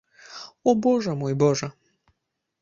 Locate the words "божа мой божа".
0.85-1.69